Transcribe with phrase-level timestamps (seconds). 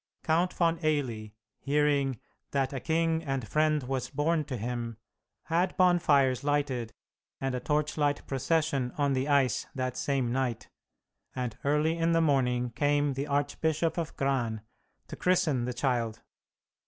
[0.23, 2.19] Count von Eily, hearing
[2.49, 4.97] "that a king and friend was born to him,"
[5.43, 6.91] had bonfires lighted,
[7.39, 10.69] and a torchlight procession on the ice that same night,
[11.35, 14.61] and early in the morning came the Archbishop of Gran
[15.07, 16.23] to christen the child.